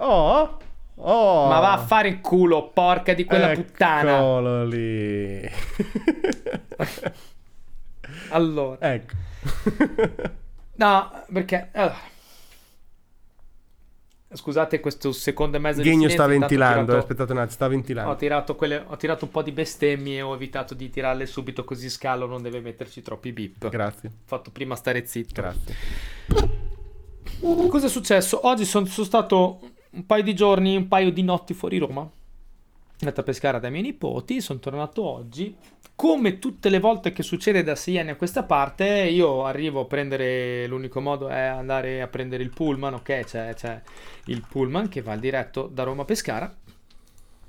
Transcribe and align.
Oh, 0.00 0.58
oh. 0.94 1.48
Ma 1.48 1.58
va 1.60 1.72
a 1.72 1.78
fare 1.78 2.08
il 2.08 2.20
culo, 2.20 2.70
porca 2.70 3.14
di 3.14 3.24
quella 3.24 3.52
puttana. 3.52 4.16
Eccolo 4.16 4.64
lì. 4.64 5.40
allora. 8.30 8.92
Ecco. 8.92 9.14
no, 10.76 11.24
perché... 11.32 11.68
allora. 11.72 12.16
Scusate 14.30 14.80
questo 14.80 15.10
secondo 15.12 15.58
mezzo 15.58 15.80
Ghegno 15.80 16.06
di 16.06 16.12
sta 16.12 16.24
silenzio, 16.24 16.24
ho 16.24 16.38
ventilando, 16.38 16.84
tirato- 16.84 16.98
aspettate 16.98 17.32
un 17.32 17.38
attimo, 17.38 17.52
sta 17.54 17.68
ventilando. 17.68 18.10
Ho 18.10 18.16
tirato, 18.16 18.56
quelle- 18.56 18.84
ho 18.86 18.96
tirato 18.98 19.24
un 19.24 19.30
po' 19.30 19.42
di 19.42 19.52
bestemmie 19.52 20.18
e 20.18 20.22
ho 20.22 20.34
evitato 20.34 20.74
di 20.74 20.90
tirarle 20.90 21.24
subito 21.24 21.64
così 21.64 21.88
Scalo 21.88 22.26
non 22.26 22.42
deve 22.42 22.60
metterci 22.60 23.00
troppi 23.00 23.32
beep. 23.32 23.68
Grazie, 23.70 24.08
Ho 24.10 24.12
fatto 24.26 24.50
prima 24.50 24.76
stare 24.76 25.06
zitto. 25.06 25.40
grazie. 25.40 25.74
Cosa 27.40 27.86
è 27.86 27.88
successo? 27.88 28.46
Oggi 28.46 28.66
sono, 28.66 28.84
sono 28.84 29.06
stato 29.06 29.60
un 29.98 30.06
paio 30.06 30.22
di 30.22 30.34
giorni, 30.34 30.76
un 30.76 30.86
paio 30.86 31.10
di 31.10 31.22
notti 31.22 31.54
fuori 31.54 31.78
Roma. 31.78 32.08
Andato 33.00 33.20
a 33.20 33.24
pescare 33.24 33.58
dai 33.58 33.70
miei 33.72 33.82
nipoti, 33.82 34.40
sono 34.40 34.60
tornato 34.60 35.02
oggi. 35.02 35.56
Come 35.96 36.38
tutte 36.38 36.68
le 36.68 36.78
volte 36.78 37.12
che 37.12 37.24
succede 37.24 37.64
da 37.64 37.74
sei 37.74 37.98
anni 37.98 38.10
a 38.10 38.16
questa 38.16 38.44
parte, 38.44 38.86
io 38.86 39.44
arrivo 39.44 39.80
a 39.80 39.84
prendere, 39.86 40.68
l'unico 40.68 41.00
modo 41.00 41.28
è 41.28 41.40
andare 41.40 42.00
a 42.00 42.06
prendere 42.06 42.44
il 42.44 42.50
pullman, 42.50 42.94
ok? 42.94 43.24
C'è, 43.24 43.54
c'è 43.54 43.82
il 44.26 44.44
pullman 44.48 44.88
che 44.88 45.02
va 45.02 45.16
diretto 45.16 45.66
da 45.66 45.82
Roma 45.82 46.02
a 46.02 46.04
Pescara. 46.04 46.56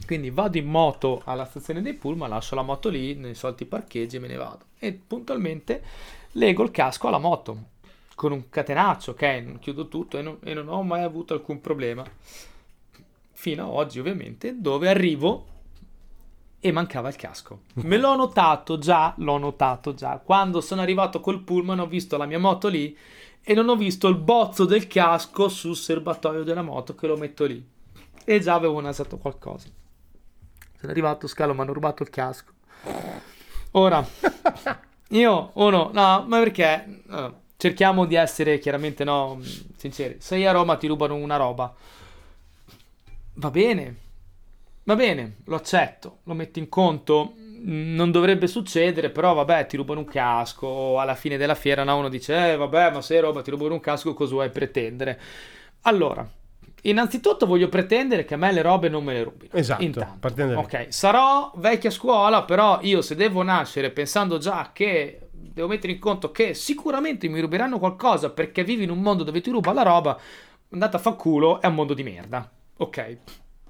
Quindi 0.06 0.32
vado 0.32 0.58
in 0.58 0.66
moto 0.66 1.22
alla 1.26 1.46
stazione 1.46 1.84
dei 1.84 1.94
pullman, 1.94 2.30
lascio 2.30 2.56
la 2.56 2.64
moto 2.64 2.90
lì, 2.90 3.14
nei 3.14 3.36
soliti 3.36 3.66
parcheggi 3.66 4.16
e 4.16 4.20
me 4.20 4.28
ne 4.28 4.38
vado. 4.38 4.66
E 4.80 4.94
puntualmente 4.94 5.84
lego 6.32 6.64
il 6.64 6.72
casco 6.72 7.08
alla 7.08 7.20
moto 7.20 7.78
con 8.20 8.34
un 8.34 8.50
catenaccio, 8.50 9.12
ok? 9.12 9.22
Non 9.46 9.60
chiudo 9.60 9.88
tutto 9.88 10.18
e 10.18 10.22
non, 10.22 10.40
e 10.44 10.54
non 10.54 10.68
ho 10.68 10.84
mai 10.84 11.04
avuto 11.04 11.34
alcun 11.34 11.62
problema. 11.62 12.04
Fino 13.32 13.64
a 13.64 13.70
oggi, 13.70 13.98
ovviamente, 13.98 14.60
dove 14.60 14.90
arrivo 14.90 15.46
e 16.60 16.70
mancava 16.74 17.08
il 17.08 17.16
casco. 17.16 17.62
Me 17.76 17.96
l'ho 17.96 18.18
notato 18.18 18.78
già, 18.78 19.14
l'ho 19.20 19.38
notato 19.38 19.94
già. 19.94 20.18
Quando 20.18 20.60
sono 20.60 20.82
arrivato 20.82 21.22
col 21.22 21.40
pullman 21.44 21.80
ho 21.80 21.88
visto 21.88 22.18
la 22.18 22.26
mia 22.26 22.40
moto 22.40 22.68
lì 22.68 22.94
e 23.42 23.54
non 23.54 23.70
ho 23.70 23.78
visto 23.78 24.10
il 24.10 24.18
bozzo 24.18 24.66
del 24.66 24.88
casco 24.88 25.48
sul 25.48 25.78
serbatoio 25.78 26.44
della 26.44 26.62
moto 26.62 26.96
che 26.96 27.08
lo 27.08 27.16
metto 27.16 27.46
lì. 27.46 27.66
E 28.26 28.40
già 28.42 28.54
avevo 28.54 28.82
nasato 28.82 29.18
qualcosa. 29.18 29.70
Sono 30.78 30.92
arrivato, 30.92 31.26
scalo, 31.26 31.54
mi 31.54 31.62
hanno 31.62 31.72
rubato 31.72 32.04
il 32.04 32.10
casco. 32.10 32.52
Ora, 33.72 34.06
io, 35.08 35.52
uno, 35.54 35.90
no, 35.94 36.26
ma 36.28 36.40
perché? 36.40 37.04
Allora, 37.08 37.48
cerchiamo 37.60 38.06
di 38.06 38.16
essere 38.16 38.58
chiaramente, 38.58 39.04
no, 39.04 39.36
mh, 39.36 39.44
sinceri. 39.76 40.16
Sei 40.20 40.46
a 40.46 40.52
Roma, 40.54 40.78
ti 40.78 40.88
rubano 40.88 41.16
una 41.16 41.36
roba. 41.36 41.76
Va 43.36 43.50
bene, 43.52 43.96
va 44.84 44.96
bene, 44.96 45.38
lo 45.46 45.56
accetto, 45.56 46.20
lo 46.24 46.34
metti 46.34 46.60
in 46.60 46.70
conto. 46.70 47.34
Mm, 47.38 47.96
Non 47.96 48.12
dovrebbe 48.12 48.48
succedere, 48.48 49.10
però 49.10 49.34
vabbè, 49.34 49.66
ti 49.68 49.78
rubano 49.78 50.00
un 50.02 50.06
casco. 50.06 51.00
Alla 51.00 51.16
fine 51.16 51.38
della 51.38 51.56
fiera, 51.56 51.84
no, 51.84 51.98
uno 51.98 52.10
dice, 52.10 52.52
eh, 52.54 52.56
vabbè, 52.58 52.92
ma 52.92 53.02
sei 53.02 53.18
a 53.20 53.22
Roma, 53.22 53.42
ti 53.42 53.52
rubano 53.52 53.74
un 53.74 53.80
casco, 53.82 54.14
cosa 54.14 54.34
vuoi 54.34 54.50
pretendere? 54.50 55.20
Allora, 55.82 56.28
innanzitutto 56.84 57.46
voglio 57.46 57.70
pretendere 57.70 58.26
che 58.26 58.34
a 58.34 58.38
me 58.38 58.52
le 58.52 58.62
robe 58.62 58.90
non 58.90 59.04
me 59.04 59.14
le 59.14 59.24
rubino. 59.24 59.54
Esatto, 59.54 59.84
Intanto. 59.84 60.18
partendo 60.20 60.54
da. 60.54 60.60
Ok, 60.60 60.88
sarò 60.90 61.52
vecchia 61.56 61.90
scuola, 61.92 62.44
però 62.44 62.80
io 62.82 63.02
se 63.02 63.16
devo 63.16 63.42
nascere 63.44 63.92
pensando 63.92 64.38
già 64.38 64.72
che 64.74 65.29
devo 65.54 65.68
mettere 65.68 65.94
in 65.94 66.00
conto 66.00 66.32
che 66.32 66.54
sicuramente 66.54 67.28
mi 67.28 67.40
ruberanno 67.40 67.80
qualcosa 67.80 68.30
perché 68.30 68.64
vivi 68.64 68.84
in 68.84 68.92
un 68.92 69.02
mondo 69.02 69.24
dove 69.24 69.42
ti 69.42 69.50
ruba 69.50 69.74
la 69.74 69.84
roba, 69.84 70.20
andate 70.70 70.96
a 70.96 71.00
fa 71.00 71.14
culo, 71.14 71.62
è 71.62 71.68
un 71.68 71.76
mondo 71.76 71.94
di 71.94 72.04
merda. 72.04 72.50
Ok, 72.78 73.18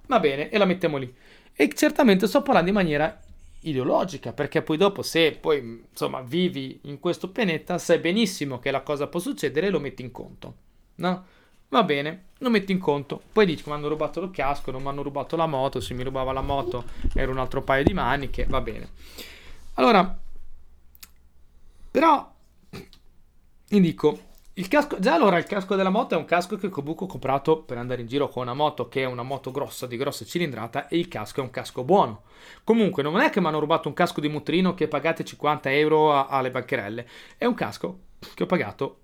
va 0.08 0.20
bene, 0.20 0.50
e 0.50 0.58
la 0.58 0.66
mettiamo 0.66 0.98
lì. 0.98 1.14
E 1.54 1.74
certamente 1.74 2.28
sto 2.28 2.42
parlando 2.42 2.70
in 2.70 2.76
maniera 2.76 3.20
ideologica, 3.62 4.32
perché 4.34 4.62
poi 4.62 4.78
dopo 4.78 5.02
se 5.02 5.38
poi 5.40 5.84
insomma 5.90 6.22
vivi 6.22 6.80
in 6.84 7.00
questo 7.00 7.30
pianeta 7.30 7.78
sai 7.78 8.00
benissimo 8.00 8.60
che 8.60 8.72
la 8.72 8.82
cosa 8.82 9.08
può 9.08 9.20
succedere 9.20 9.68
e 9.68 9.70
lo 9.70 9.80
metti 9.80 10.02
in 10.02 10.12
conto, 10.12 10.56
no? 10.96 11.26
Va 11.70 11.84
bene, 11.84 12.24
lo 12.40 12.50
metti 12.50 12.72
in 12.72 12.80
conto. 12.80 13.22
Poi 13.32 13.46
dici 13.46 13.64
mi 13.68 13.74
hanno 13.74 13.88
rubato 13.88 14.22
il 14.22 14.32
casco, 14.32 14.72
non 14.72 14.82
mi 14.82 14.88
hanno 14.88 15.04
rubato 15.04 15.36
la 15.36 15.46
moto, 15.46 15.80
se 15.80 15.94
mi 15.94 16.04
rubava 16.04 16.32
la 16.32 16.42
moto 16.42 16.86
era 17.14 17.30
un 17.30 17.38
altro 17.38 17.62
paio 17.62 17.84
di 17.84 17.94
maniche, 17.94 18.46
va 18.46 18.62
bene. 18.62 18.90
Allora, 19.76 20.18
però, 21.92 22.32
vi 23.70 23.80
dico, 23.80 24.28
il 24.54 24.68
casco, 24.68 25.00
già 25.00 25.14
allora 25.14 25.38
il 25.38 25.46
casco 25.46 25.76
della 25.76 25.90
moto 25.90 26.16
è 26.16 26.18
un 26.18 26.26
casco 26.26 26.58
che 26.58 26.68
comunque 26.68 27.06
ho 27.06 27.10
comprato 27.10 27.62
per 27.64 27.78
andare 27.78 28.02
in 28.02 28.08
giro 28.08 28.28
con 28.28 28.44
una 28.44 28.54
moto 28.54 28.90
che 28.90 29.04
è 29.04 29.06
una 29.06 29.24
moto 29.24 29.52
grossa, 29.52 29.88
di 29.88 29.96
grossa 29.96 30.26
cilindrata 30.26 30.88
e 30.90 30.98
il 30.98 31.08
casco 31.08 31.40
è 31.40 31.44
un 31.44 31.50
casco 31.50 31.84
buono. 31.86 32.24
Comunque 32.66 33.02
non 33.02 33.20
è 33.22 33.30
che 33.30 33.40
mi 33.40 33.48
hanno 33.48 33.60
rubato 33.60 33.88
un 33.88 33.94
casco 33.94 34.20
di 34.20 34.28
motorino 34.28 34.74
che 34.74 34.90
pagate 34.90 35.24
50 35.24 35.72
euro 35.72 36.14
a- 36.14 36.28
alle 36.28 36.52
bancherelle, 36.52 37.08
è 37.38 37.46
un 37.46 37.54
casco 37.54 38.00
che 38.34 38.44
ho 38.44 38.48
pagato 38.48 39.00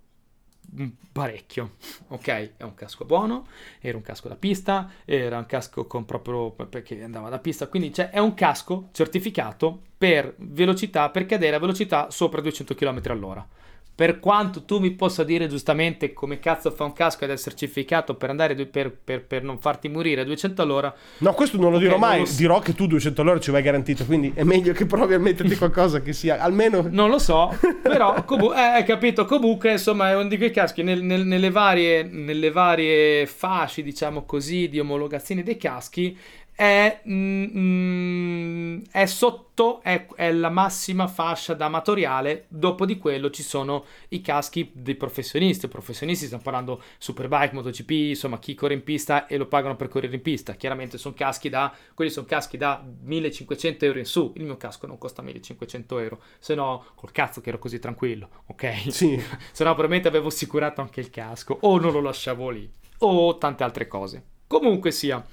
parecchio, 1.11 1.75
ok? 2.07 2.27
È 2.57 2.63
un 2.63 2.73
casco 2.73 3.05
buono, 3.05 3.47
era 3.79 3.97
un 3.97 4.03
casco 4.03 4.27
da 4.27 4.35
pista, 4.35 4.91
era 5.05 5.37
un 5.37 5.45
casco 5.45 5.85
con 5.87 6.05
proprio 6.05 6.51
perché 6.51 7.01
andava 7.03 7.29
da 7.29 7.39
pista, 7.39 7.67
quindi 7.67 7.93
cioè, 7.93 8.09
è 8.09 8.19
un 8.19 8.33
casco 8.33 8.89
certificato 8.91 9.81
per 9.97 10.33
velocità, 10.37 11.09
per 11.09 11.25
cadere 11.25 11.55
a 11.55 11.59
velocità 11.59 12.09
sopra 12.09 12.41
200 12.41 12.75
km 12.75 13.01
all'ora. 13.05 13.47
Per 13.95 14.19
quanto 14.19 14.63
tu 14.66 14.79
mi 14.79 14.91
possa 14.91 15.23
dire 15.23 15.47
giustamente 15.47 16.11
come 16.11 16.38
cazzo 16.39 16.69
fa 16.69 16.83
un 16.83 16.91
casco 16.91 17.23
ad 17.23 17.29
essere 17.29 17.56
certificato 17.56 18.16
per 18.16 18.29
andare 18.29 18.53
per, 18.66 18.91
per- 18.91 19.23
per 19.23 19.41
non 19.41 19.57
farti 19.57 19.88
morire 19.88 20.19
a 20.22 20.25
200 20.25 20.61
all'ora, 20.61 20.94
No, 21.19 21.33
questo 21.33 21.57
non 21.57 21.72
lo 21.72 21.78
dirò 21.78 21.97
mai. 21.97 22.19
lo 22.19 22.25
so. 22.25 22.35
Dirò 22.35 22.59
che 22.59 22.75
tu 22.75 22.88
200 22.88 23.22
all'ora 23.22 23.39
ci 23.39 23.51
vai 23.51 23.61
garantito. 23.61 24.03
Quindi 24.06 24.33
è 24.35 24.44
meglio 24.44 24.73
che 24.73 24.85
provi 24.85 25.13
a 25.13 25.19
metterti 25.19 25.56
qualcosa 25.56 26.01
che 26.01 26.11
sia 26.11 26.41
almeno. 26.41 26.85
Non 26.89 27.09
lo 27.09 27.17
so, 27.19 27.57
però 27.81 28.22
comu- 28.25 28.53
eh, 28.53 28.83
capito, 28.83 29.23
comunque 29.23 29.72
insomma 29.72 30.09
è 30.09 30.16
uno 30.16 30.27
di 30.27 30.38
quei 30.38 30.51
caschi 30.51 30.83
nel- 30.83 31.01
nel- 31.01 31.25
nelle, 31.25 31.50
varie, 31.50 32.03
nelle 32.03 32.51
varie 32.51 33.25
fasce, 33.27 33.81
diciamo 33.81 34.25
così, 34.25 34.67
di 34.67 34.77
omologazione 34.79 35.41
dei 35.41 35.56
caschi 35.57 36.17
è, 36.55 37.01
mm, 37.07 37.45
mm, 37.57 38.81
è 38.89 39.05
sotto, 39.05 39.81
è, 39.81 40.07
è 40.16 40.31
la 40.31 40.49
massima 40.49 41.07
fascia 41.07 41.53
da 41.53 41.66
amatoriale, 41.66 42.45
dopo 42.47 42.85
di 42.85 42.97
quello 42.97 43.29
ci 43.29 43.43
sono 43.43 43.85
i 44.09 44.21
caschi 44.21 44.71
dei 44.73 44.95
professionisti, 44.95 45.67
professionisti 45.67 46.25
stiamo 46.25 46.44
parlando 46.44 46.81
Superbike, 46.97 47.53
MotoGP, 47.53 47.89
insomma 47.89 48.39
chi 48.39 48.55
corre 48.55 48.73
in 48.73 48.83
pista 48.83 49.27
e 49.27 49.35
lo 49.35 49.47
pagano 49.47 49.75
per 49.75 49.89
correre 49.89 50.15
in 50.15 50.21
pista, 50.21 50.53
chiaramente 50.53 50.97
sono 50.97 51.13
caschi 51.13 51.49
da, 51.49 51.73
quelli 51.94 52.09
sono 52.09 52.25
caschi 52.25 52.55
da 52.55 52.81
1500 53.01 53.85
euro 53.85 53.99
in 53.99 54.05
su, 54.05 54.31
il 54.38 54.45
mio 54.45 54.55
casco 54.55 54.88
non 54.88 54.97
costa 54.97 55.21
1500 55.21 55.99
euro, 55.99 56.21
se 56.39 56.55
no 56.55 56.85
col 56.95 57.11
cazzo 57.11 57.41
che 57.41 57.49
ero 57.49 57.59
così 57.59 57.79
tranquillo, 57.79 58.29
ok? 58.47 58.91
Sì. 58.91 59.19
se 59.51 59.63
no 59.63 59.71
probabilmente 59.71 60.07
avevo 60.07 60.29
assicurato 60.29 60.79
anche 60.79 61.01
il 61.01 61.09
casco 61.09 61.57
o 61.61 61.77
non 61.79 61.91
lo 61.91 61.99
lasciavo 61.99 62.49
lì 62.49 62.69
o 62.99 63.38
tante 63.38 63.63
altre 63.63 63.88
cose. 63.88 64.23
Comunque 64.47 64.91
sia. 64.91 65.23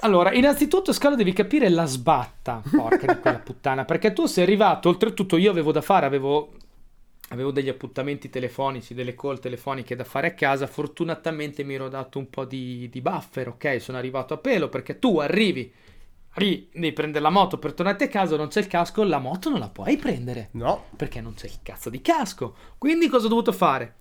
Allora, 0.00 0.32
innanzitutto 0.32 0.92
Scalo 0.92 1.16
devi 1.16 1.32
capire 1.32 1.68
la 1.70 1.86
sbatta, 1.86 2.62
porca 2.70 3.12
di 3.12 3.18
quella 3.20 3.38
puttana, 3.38 3.84
perché 3.84 4.12
tu 4.12 4.26
sei 4.26 4.44
arrivato, 4.44 4.88
oltretutto 4.88 5.36
io 5.36 5.50
avevo 5.50 5.72
da 5.72 5.80
fare, 5.80 6.06
avevo 6.06 6.52
avevo 7.30 7.50
degli 7.50 7.68
appuntamenti 7.68 8.30
telefonici, 8.30 8.94
delle 8.94 9.14
call 9.14 9.40
telefoniche 9.40 9.96
da 9.96 10.04
fare 10.04 10.28
a 10.28 10.34
casa, 10.34 10.66
fortunatamente 10.68 11.64
mi 11.64 11.74
ero 11.74 11.88
dato 11.88 12.18
un 12.18 12.30
po' 12.30 12.44
di, 12.44 12.88
di 12.88 13.00
buffer, 13.00 13.48
ok? 13.48 13.80
Sono 13.80 13.98
arrivato 13.98 14.34
a 14.34 14.36
pelo 14.36 14.68
perché 14.68 14.98
tu 15.00 15.18
arrivi, 15.18 15.72
arrivi, 16.34 16.68
devi 16.72 16.92
prendere 16.92 17.24
la 17.24 17.30
moto 17.30 17.58
per 17.58 17.72
tornare 17.72 18.04
a 18.04 18.08
casa, 18.08 18.36
non 18.36 18.46
c'è 18.48 18.60
il 18.60 18.68
casco, 18.68 19.02
la 19.02 19.18
moto 19.18 19.50
non 19.50 19.58
la 19.58 19.68
puoi 19.68 19.96
prendere 19.96 20.50
No. 20.52 20.84
perché 20.94 21.20
non 21.20 21.34
c'è 21.34 21.46
il 21.46 21.58
cazzo 21.62 21.90
di 21.90 22.00
casco. 22.00 22.54
Quindi 22.78 23.08
cosa 23.08 23.26
ho 23.26 23.30
dovuto 23.30 23.50
fare? 23.50 23.94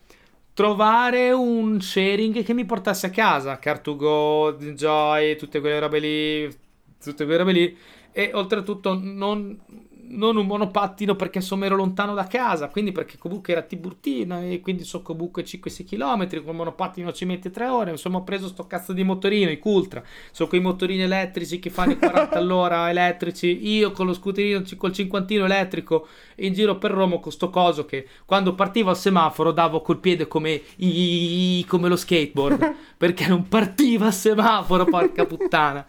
Trovare 0.56 1.32
un 1.32 1.82
sharing 1.82 2.42
che 2.42 2.54
mi 2.54 2.64
portasse 2.64 3.08
a 3.08 3.10
casa, 3.10 3.60
Car2Go, 3.62 4.72
Joy, 4.72 5.36
tutte 5.36 5.60
quelle 5.60 5.80
robe 5.80 6.00
lì, 6.00 6.58
tutte 7.04 7.26
quelle 7.26 7.40
robe 7.40 7.52
lì. 7.52 7.78
E 8.14 8.32
oltretutto 8.34 8.98
non, 8.98 9.60
non 10.08 10.38
un 10.38 10.46
monopattino 10.46 11.16
perché 11.16 11.40
insomma 11.40 11.66
ero 11.66 11.76
lontano 11.76 12.14
da 12.14 12.26
casa, 12.28 12.70
quindi 12.70 12.92
perché 12.92 13.18
comunque 13.18 13.54
era 13.54 13.62
Tiburtina 13.62 14.42
e 14.44 14.60
quindi 14.60 14.84
so 14.84 15.02
comunque 15.02 15.44
5-6 15.44 15.86
km, 15.86 16.28
con 16.44 16.50
il 16.50 16.56
monopattino 16.56 17.12
ci 17.12 17.26
metti 17.26 17.50
3 17.50 17.68
ore, 17.68 17.92
insomma 17.92 18.18
ho 18.18 18.24
preso 18.24 18.48
sto 18.48 18.68
cazzo 18.68 18.94
di 18.94 19.04
motorino, 19.04 19.50
i 19.50 19.60
Cultra, 19.60 20.04
sono 20.32 20.50
quei 20.50 20.62
motorini 20.62 21.02
elettrici 21.02 21.60
che 21.60 21.70
fanno 21.70 21.94
i 21.94 21.98
40 21.98 22.36
all'ora 22.38 22.90
elettrici, 22.90 23.68
io 23.68 23.92
con 23.92 24.06
lo 24.06 24.14
scooterino, 24.14 24.64
col 24.78 24.94
cinquantino 24.94 25.46
elettrico 25.46 26.08
in 26.38 26.54
giro 26.54 26.78
per 26.78 26.92
Roma 26.92 27.20
con 27.20 27.32
sto 27.32 27.50
coso 27.50 27.86
che 27.86 28.08
quando 28.26 28.56
partivo 28.56 28.90
al 28.90 28.98
semaforo 28.98 29.52
davo 29.52 29.82
col 29.82 30.00
piede 30.00 30.28
come, 30.28 30.62
i- 30.78 31.66
come 31.68 31.88
lo 31.88 31.96
skateboard 31.96 32.74
perché 32.98 33.28
non 33.28 33.48
partiva 33.48 34.08
al 34.08 34.14
semaforo, 34.14 34.86
porca 34.86 35.26
puttana. 35.26 35.88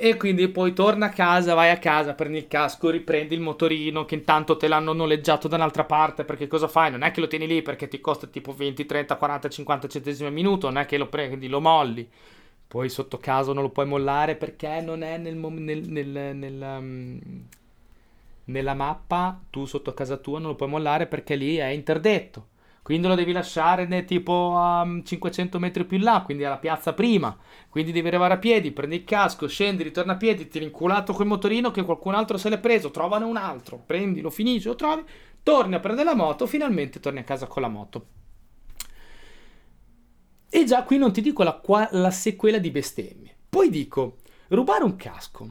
E 0.00 0.16
quindi 0.16 0.46
poi 0.48 0.72
torna 0.74 1.06
a 1.06 1.10
casa, 1.10 1.54
vai 1.54 1.70
a 1.70 1.78
casa, 1.78 2.14
prendi 2.14 2.38
il 2.38 2.46
casco, 2.46 2.88
riprendi 2.88 3.34
il 3.34 3.40
motorino 3.40 4.04
che 4.04 4.14
intanto 4.14 4.56
te 4.56 4.68
l'hanno 4.68 4.92
noleggiato 4.92 5.48
da 5.48 5.56
un'altra 5.56 5.84
parte, 5.84 6.24
perché 6.24 6.46
cosa 6.46 6.68
fai? 6.68 6.92
Non 6.92 7.02
è 7.02 7.10
che 7.10 7.20
lo 7.20 7.26
tieni 7.26 7.48
lì 7.48 7.62
perché 7.62 7.88
ti 7.88 8.00
costa 8.00 8.28
tipo 8.28 8.52
20, 8.52 8.86
30, 8.86 9.16
40, 9.16 9.48
50 9.48 9.88
centesimi 9.88 10.28
al 10.28 10.34
minuto, 10.34 10.68
non 10.68 10.78
è 10.78 10.86
che 10.86 10.98
lo 10.98 11.08
prendi, 11.08 11.48
lo 11.48 11.60
molli. 11.60 12.08
Poi 12.68 12.88
sotto 12.88 13.18
caso 13.18 13.52
non 13.52 13.64
lo 13.64 13.70
puoi 13.70 13.86
mollare 13.86 14.36
perché 14.36 14.80
non 14.80 15.02
è 15.02 15.16
nel, 15.18 15.34
nel, 15.34 15.88
nel, 15.88 16.36
nel 16.36 16.62
um, 16.78 17.20
nella 18.44 18.74
mappa, 18.74 19.40
tu 19.50 19.64
sotto 19.64 19.94
casa 19.94 20.16
tua 20.16 20.38
non 20.38 20.50
lo 20.50 20.54
puoi 20.54 20.68
mollare 20.68 21.06
perché 21.06 21.34
lì 21.34 21.56
è 21.56 21.66
interdetto. 21.66 22.46
Quindi 22.88 23.06
lo 23.06 23.14
devi 23.14 23.32
lasciare 23.32 23.84
né, 23.84 24.06
tipo 24.06 24.54
a 24.56 24.82
500 25.04 25.58
metri 25.58 25.84
più 25.84 25.98
in 25.98 26.04
là, 26.04 26.22
quindi 26.24 26.46
alla 26.46 26.56
piazza 26.56 26.94
prima. 26.94 27.36
Quindi 27.68 27.92
devi 27.92 28.08
arrivare 28.08 28.32
a 28.32 28.38
piedi, 28.38 28.72
prendi 28.72 28.96
il 28.96 29.04
casco, 29.04 29.46
scendi, 29.46 29.82
ritorna 29.82 30.14
a 30.14 30.16
piedi, 30.16 30.48
ti 30.48 30.58
rinculato 30.58 31.12
quel 31.12 31.26
motorino 31.28 31.70
che 31.70 31.82
qualcun 31.82 32.14
altro 32.14 32.38
se 32.38 32.48
l'è 32.48 32.58
preso, 32.58 32.90
trovane 32.90 33.26
un 33.26 33.36
altro, 33.36 33.78
prendi, 33.84 34.22
lo 34.22 34.30
finisci, 34.30 34.68
lo 34.68 34.74
trovi, 34.74 35.04
torni 35.42 35.74
a 35.74 35.80
prendere 35.80 36.08
la 36.08 36.14
moto, 36.14 36.46
finalmente 36.46 36.98
torni 36.98 37.18
a 37.18 37.24
casa 37.24 37.46
con 37.46 37.60
la 37.60 37.68
moto. 37.68 38.06
E 40.48 40.64
già 40.64 40.82
qui 40.84 40.96
non 40.96 41.12
ti 41.12 41.20
dico 41.20 41.42
la, 41.42 41.60
la 41.90 42.10
sequela 42.10 42.56
di 42.56 42.70
bestemmie. 42.70 43.36
Poi 43.50 43.68
dico, 43.68 44.16
rubare 44.48 44.84
un 44.84 44.96
casco 44.96 45.50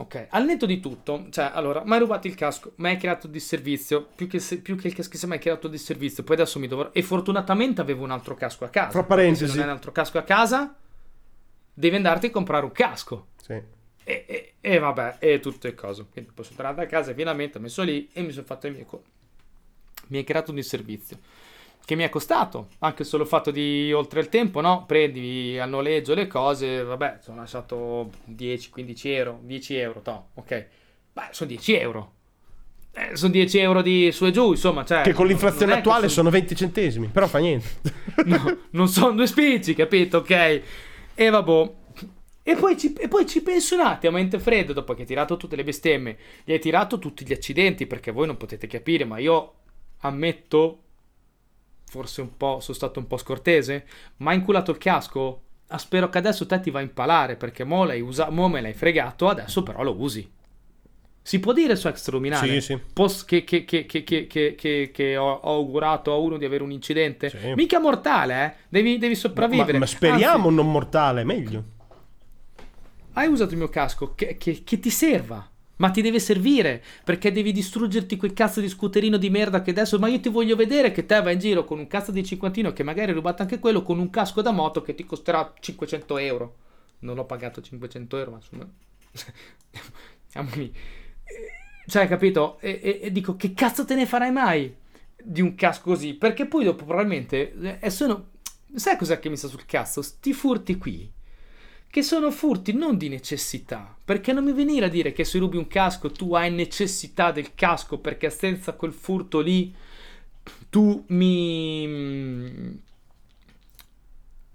Ok, 0.00 0.28
al 0.30 0.46
netto 0.46 0.64
di 0.64 0.80
tutto, 0.80 1.26
cioè, 1.28 1.50
allora, 1.52 1.84
mai 1.84 1.98
rubato 1.98 2.26
il 2.26 2.34
casco, 2.34 2.72
mai 2.76 2.96
creato 2.96 3.28
disservizio, 3.28 4.08
più 4.14 4.28
che, 4.28 4.38
se, 4.38 4.58
più 4.60 4.74
che 4.74 4.88
il 4.88 4.94
casco 4.94 5.18
sia 5.18 5.28
mai 5.28 5.38
creato 5.38 5.68
disservizio, 5.68 6.22
poi 6.22 6.36
adesso 6.36 6.58
mi 6.58 6.68
dovrò... 6.68 6.88
E 6.92 7.02
fortunatamente 7.02 7.82
avevo 7.82 8.04
un 8.04 8.10
altro 8.10 8.34
casco 8.34 8.64
a 8.64 8.70
casa. 8.70 8.90
Fra 8.92 9.02
parentesi. 9.02 9.44
Se 9.44 9.50
non 9.50 9.58
hai 9.58 9.64
un 9.64 9.74
altro 9.74 9.92
casco 9.92 10.16
a 10.16 10.22
casa, 10.22 10.74
devi 11.74 11.96
andarti 11.96 12.26
a 12.26 12.30
comprare 12.30 12.64
un 12.64 12.72
casco. 12.72 13.26
Sì. 13.42 13.52
E, 13.52 14.24
e, 14.26 14.54
e 14.58 14.78
vabbè, 14.78 15.16
e 15.18 15.38
tutto 15.38 15.66
il 15.66 15.74
coso. 15.74 16.08
Quindi 16.10 16.30
poi 16.32 16.46
sono 16.46 16.56
tornato 16.56 16.80
a 16.80 16.86
casa 16.86 17.10
e 17.10 17.14
finalmente 17.14 17.58
ho 17.58 17.60
messo 17.60 17.82
lì 17.82 18.08
e 18.14 18.22
mi 18.22 18.32
sono 18.32 18.46
fatto 18.46 18.68
il 18.68 18.76
mio... 18.76 18.86
Co- 18.86 19.02
mi 20.06 20.16
hai 20.16 20.24
creato 20.24 20.48
un 20.50 20.56
disservizio 20.56 21.18
che 21.90 21.96
mi 21.96 22.04
è 22.04 22.08
costato 22.08 22.68
anche 22.78 23.02
solo 23.02 23.24
il 23.24 23.28
fatto 23.28 23.50
di 23.50 23.92
oltre 23.92 24.20
il 24.20 24.28
tempo, 24.28 24.60
no? 24.60 24.84
Prendi 24.86 25.58
a 25.58 25.64
noleggio 25.64 26.14
le 26.14 26.28
cose, 26.28 26.84
vabbè, 26.84 27.18
sono 27.20 27.38
lasciato 27.38 28.12
10, 28.26 28.70
15 28.70 29.10
euro, 29.10 29.40
10 29.42 29.74
euro, 29.74 30.00
to, 30.00 30.26
ok. 30.34 30.66
Beh, 31.12 31.22
sono 31.32 31.48
10 31.48 31.74
euro. 31.74 32.12
Eh, 32.92 33.16
sono 33.16 33.32
10 33.32 33.58
euro 33.58 33.82
di 33.82 34.12
su 34.12 34.24
e 34.24 34.30
giù, 34.30 34.50
insomma. 34.50 34.84
Cioè, 34.84 35.02
che 35.02 35.12
con 35.12 35.26
l'inflazione 35.26 35.72
attuale 35.72 36.08
sono... 36.08 36.28
sono 36.28 36.30
20 36.30 36.54
centesimi, 36.54 37.06
però 37.08 37.26
fa 37.26 37.38
niente. 37.38 37.66
no, 38.26 38.58
non 38.70 38.86
sono 38.86 39.10
due 39.10 39.26
spicci, 39.26 39.74
capito? 39.74 40.18
Ok. 40.18 40.62
E 41.12 41.28
vabbè. 41.28 41.72
E 42.44 42.54
poi, 42.54 42.78
ci, 42.78 42.92
e 42.92 43.08
poi 43.08 43.26
ci 43.26 43.42
penso 43.42 43.74
un 43.74 43.80
attimo, 43.80 44.12
mente 44.12 44.38
freddo, 44.38 44.72
dopo 44.72 44.94
che 44.94 45.00
hai 45.00 45.06
tirato 45.08 45.36
tutte 45.36 45.56
le 45.56 45.64
bestemmie, 45.64 46.16
gli 46.44 46.52
hai 46.52 46.60
tirato 46.60 47.00
tutti 47.00 47.26
gli 47.26 47.32
accidenti, 47.32 47.88
perché 47.88 48.12
voi 48.12 48.28
non 48.28 48.36
potete 48.36 48.68
capire, 48.68 49.04
ma 49.04 49.18
io 49.18 49.54
ammetto 50.02 50.84
forse 51.90 52.20
un 52.20 52.36
po', 52.36 52.60
sono 52.60 52.76
stato 52.76 53.00
un 53.00 53.08
po' 53.08 53.16
scortese, 53.16 53.84
ma 54.18 54.30
ha 54.30 54.34
inculato 54.34 54.70
il 54.70 54.78
casco. 54.78 55.42
Ah, 55.66 55.78
spero 55.78 56.08
che 56.08 56.18
adesso 56.18 56.46
te 56.46 56.60
ti 56.60 56.70
va 56.70 56.78
a 56.78 56.82
impalare 56.82 57.34
perché 57.34 57.64
mo, 57.64 57.84
l'hai 57.84 58.00
usa- 58.00 58.30
mo 58.30 58.48
me 58.48 58.60
l'hai 58.60 58.74
fregato, 58.74 59.28
adesso 59.28 59.64
però 59.64 59.82
lo 59.82 59.96
usi. 59.98 60.28
Si 61.20 61.40
può 61.40 61.52
dire 61.52 61.74
su 61.74 61.88
extraluminare 61.88 62.46
sì, 62.46 62.60
sì. 62.60 62.80
Post- 62.92 63.24
che, 63.24 63.42
che, 63.44 63.64
che, 63.64 64.90
che 64.92 65.16
ho, 65.16 65.32
ho, 65.32 65.54
augurato 65.54 66.12
a 66.12 66.16
uno 66.16 66.38
di 66.38 66.44
avere 66.44 66.62
un 66.62 66.70
incidente? 66.70 67.28
Sì. 67.28 67.54
Mica 67.54 67.80
mortale, 67.80 68.44
eh? 68.44 68.52
Devi, 68.68 68.98
devi 68.98 69.16
sopravvivere. 69.16 69.72
Ma, 69.72 69.78
ma 69.80 69.86
speriamo 69.86 70.44
Anzi, 70.46 70.56
non 70.56 70.70
mortale, 70.70 71.24
meglio. 71.24 71.64
Hai 73.14 73.28
usato 73.28 73.50
il 73.52 73.58
mio 73.58 73.68
casco, 73.68 74.14
che, 74.14 74.36
che 74.36 74.62
ti 74.62 74.90
serva. 74.90 75.49
Ma 75.80 75.90
ti 75.90 76.02
deve 76.02 76.20
servire 76.20 76.82
perché 77.04 77.32
devi 77.32 77.52
distruggerti 77.52 78.16
quel 78.16 78.34
cazzo 78.34 78.60
di 78.60 78.68
scooterino 78.68 79.16
di 79.16 79.30
merda 79.30 79.62
che 79.62 79.70
adesso. 79.70 79.98
Ma 79.98 80.08
io 80.08 80.20
ti 80.20 80.28
voglio 80.28 80.54
vedere 80.54 80.92
che 80.92 81.06
te 81.06 81.20
vai 81.20 81.32
in 81.34 81.38
giro 81.38 81.64
con 81.64 81.78
un 81.78 81.86
cazzo 81.86 82.12
di 82.12 82.22
cinquantino 82.22 82.72
che 82.72 82.82
magari 82.82 83.10
hai 83.10 83.16
rubato 83.16 83.42
anche 83.42 83.58
quello 83.58 83.82
con 83.82 83.98
un 83.98 84.10
casco 84.10 84.42
da 84.42 84.50
moto 84.50 84.82
che 84.82 84.94
ti 84.94 85.04
costerà 85.04 85.52
500 85.58 86.18
euro. 86.18 86.56
Non 87.00 87.18
ho 87.18 87.24
pagato 87.24 87.62
500 87.62 88.16
euro, 88.18 88.30
ma 88.30 88.36
insomma. 88.36 88.68
Cioè, 91.86 92.06
capito? 92.06 92.60
E, 92.60 92.78
e, 92.82 93.00
e, 93.02 93.10
dico, 93.10 93.34
che 93.34 93.52
cazzo 93.52 93.84
te 93.84 93.96
ne 93.96 94.06
farai 94.06 94.30
mai 94.30 94.72
di 95.16 95.40
un 95.40 95.54
casco 95.54 95.90
così? 95.90 96.14
Perché 96.14 96.46
poi 96.46 96.64
dopo 96.64 96.84
probabilmente. 96.84 97.80
Eh, 97.80 97.90
sono. 97.90 98.28
Sai 98.74 98.96
cos'è 98.96 99.18
che 99.18 99.28
mi 99.28 99.36
sta 99.36 99.48
sul 99.48 99.66
cazzo? 99.66 100.02
Sti 100.02 100.32
furti 100.32 100.76
qui 100.76 101.10
che 101.90 102.02
sono 102.02 102.30
furti 102.30 102.72
non 102.72 102.96
di 102.96 103.08
necessità, 103.08 103.96
perché 104.04 104.32
non 104.32 104.44
mi 104.44 104.52
venire 104.52 104.86
a 104.86 104.88
dire 104.88 105.12
che 105.12 105.24
se 105.24 105.38
rubi 105.38 105.56
un 105.56 105.66
casco 105.66 106.12
tu 106.12 106.34
hai 106.34 106.50
necessità 106.50 107.32
del 107.32 107.54
casco 107.54 107.98
perché 107.98 108.30
senza 108.30 108.74
quel 108.74 108.92
furto 108.92 109.40
lì 109.40 109.74
tu 110.70 111.04
mi... 111.08 112.78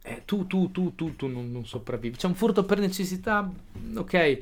Eh, 0.08 0.22
tu, 0.24 0.48
tu, 0.48 0.72
tu, 0.72 0.96
tu, 0.96 1.16
tu 1.16 1.28
non, 1.28 1.52
non 1.52 1.66
sopravvivi. 1.66 2.16
C'è 2.16 2.28
un 2.28 2.36
furto 2.36 2.64
per 2.64 2.80
necessità, 2.80 3.52
ok. 3.96 4.42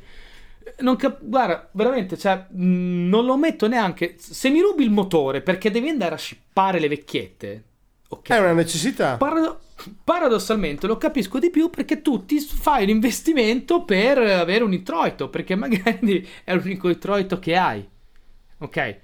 Non 0.80 0.96
cap- 0.96 1.22
guarda, 1.24 1.70
veramente, 1.72 2.18
cioè, 2.18 2.46
non 2.52 3.26
lo 3.26 3.38
metto 3.38 3.68
neanche. 3.68 4.16
Se 4.18 4.50
mi 4.50 4.60
rubi 4.60 4.84
il 4.84 4.92
motore 4.92 5.42
perché 5.42 5.72
devi 5.72 5.90
andare 5.90 6.16
a 6.16 6.18
scippare 6.18 6.80
le 6.80 6.90
vecchiette, 6.90 7.64
ok. 8.10 8.30
È 8.30 8.40
una 8.40 8.54
necessità. 8.54 9.18
Parlo 9.18 9.62
paradossalmente 10.04 10.88
lo 10.88 10.98
capisco 10.98 11.40
di 11.40 11.50
più 11.50 11.70
perché 11.70 12.02
tu 12.02 12.26
ti 12.26 12.40
fai 12.40 12.86
l'investimento 12.86 13.84
per 13.84 14.18
avere 14.18 14.64
un 14.64 14.74
introito, 14.74 15.30
perché 15.30 15.56
magari 15.56 16.28
è 16.44 16.56
l'unico 16.56 16.90
introito 16.90 17.40
che 17.40 17.56
hai. 17.56 17.88
Ok? 18.60 18.98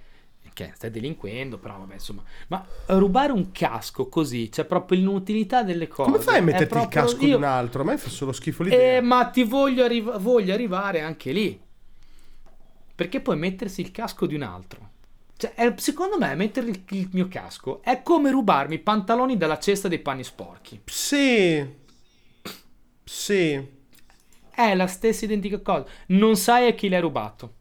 Che 0.51 0.71
stai 0.75 0.91
delinquendo, 0.91 1.57
però 1.57 1.77
vabbè, 1.77 1.93
insomma. 1.93 2.21
Ma 2.47 2.65
rubare 2.87 3.31
un 3.31 3.51
casco 3.51 4.09
così, 4.09 4.49
c'è 4.49 4.65
proprio 4.65 4.99
l'inutilità 4.99 5.63
delle 5.63 5.87
cose. 5.87 6.11
Come 6.11 6.21
fai 6.21 6.39
a 6.39 6.41
metterti 6.41 6.67
proprio... 6.67 7.01
il 7.01 7.07
casco 7.07 7.21
Io... 7.21 7.27
di 7.27 7.33
un 7.33 7.43
altro? 7.45 7.81
A 7.81 7.85
me 7.85 7.97
fa 7.97 8.09
solo 8.09 8.33
schifo 8.33 8.63
l'idea. 8.63 8.97
Eh, 8.97 9.01
ma 9.01 9.23
ti 9.29 9.43
voglio, 9.43 9.85
arri- 9.85 10.01
voglio 10.01 10.53
arrivare 10.53 10.99
anche 10.99 11.31
lì. 11.31 11.57
Perché 12.93 13.21
puoi 13.21 13.37
mettersi 13.37 13.79
il 13.79 13.91
casco 13.91 14.25
di 14.25 14.35
un 14.35 14.41
altro. 14.41 14.89
Cioè, 15.39 15.53
è, 15.53 15.73
secondo 15.77 16.17
me, 16.17 16.35
mettere 16.35 16.67
il, 16.67 16.83
il, 16.89 17.07
mio 17.13 17.29
casco 17.29 17.81
è 17.81 18.03
come 18.03 18.29
rubarmi 18.29 18.75
i 18.75 18.79
pantaloni 18.79 19.37
dalla 19.37 19.57
cesta 19.57 19.87
dei 19.87 19.99
panni 19.99 20.25
sporchi. 20.25 20.81
Sì. 20.83 21.65
Sì. 23.05 23.67
È 24.49 24.75
la 24.75 24.87
stessa 24.87 25.23
identica 25.23 25.61
cosa. 25.61 25.85
Non 26.07 26.35
sai 26.35 26.67
a 26.67 26.73
chi 26.73 26.89
l'hai 26.89 26.99
rubato. 26.99 27.53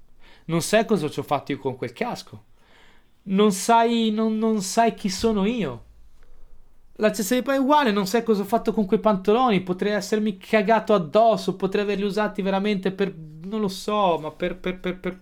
Non 0.46 0.60
sai 0.60 0.86
cosa 0.86 1.08
ci 1.08 1.20
ho 1.20 1.22
fatto 1.22 1.52
io 1.52 1.58
con 1.58 1.76
quel 1.76 1.92
casco. 1.92 2.46
Non 3.25 3.52
sai, 3.52 4.10
non, 4.10 4.36
non 4.38 4.60
sai 4.60 4.94
chi 4.94 5.08
sono 5.08 5.46
io. 5.46 5.84
La 6.94 7.12
cesta 7.12 7.34
dei 7.34 7.44
panni 7.44 7.58
è 7.58 7.60
uguale, 7.60 7.92
non 7.92 8.08
sai 8.08 8.24
cosa 8.24 8.42
ho 8.42 8.44
fatto 8.44 8.72
con 8.72 8.86
quei 8.86 8.98
pantaloni. 8.98 9.60
Potrei 9.60 9.92
essermi 9.92 10.36
cagato 10.36 10.94
addosso, 10.94 11.55
potrei 11.55 11.84
averli 11.84 12.03
usati 12.03 12.43
veramente 12.43 12.91
per... 12.91 13.14
non 13.14 13.60
lo 13.60 13.69
so, 13.69 14.19
ma 14.19 14.32
per... 14.32 14.56
per, 14.58 14.81
per, 14.81 14.98
per 14.98 15.19